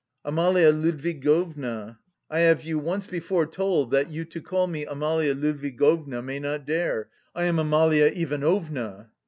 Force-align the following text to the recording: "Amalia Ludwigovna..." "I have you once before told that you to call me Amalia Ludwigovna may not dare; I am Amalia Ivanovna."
"Amalia 0.25 0.71
Ludwigovna..." 0.73 1.99
"I 2.27 2.39
have 2.39 2.63
you 2.63 2.79
once 2.79 3.05
before 3.05 3.45
told 3.45 3.91
that 3.91 4.09
you 4.09 4.25
to 4.25 4.41
call 4.41 4.65
me 4.65 4.83
Amalia 4.83 5.35
Ludwigovna 5.35 6.23
may 6.23 6.39
not 6.39 6.65
dare; 6.65 7.09
I 7.35 7.43
am 7.43 7.59
Amalia 7.59 8.07
Ivanovna." 8.07 9.11